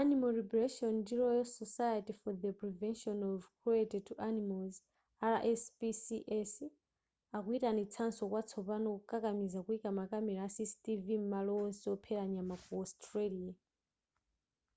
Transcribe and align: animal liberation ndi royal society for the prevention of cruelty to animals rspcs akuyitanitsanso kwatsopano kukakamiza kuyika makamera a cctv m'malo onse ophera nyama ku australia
animal 0.00 0.30
liberation 0.36 0.90
ndi 1.00 1.12
royal 1.22 1.46
society 1.62 2.12
for 2.20 2.32
the 2.42 2.50
prevention 2.60 3.16
of 3.30 3.46
cruelty 3.58 3.98
to 4.06 4.14
animals 4.30 4.74
rspcs 5.32 6.54
akuyitanitsanso 7.36 8.22
kwatsopano 8.32 8.86
kukakamiza 8.98 9.58
kuyika 9.66 9.88
makamera 10.00 10.42
a 10.46 10.52
cctv 10.54 11.06
m'malo 11.22 11.50
onse 11.64 11.84
ophera 11.96 12.22
nyama 12.34 12.54
ku 12.64 12.70
australia 12.82 13.54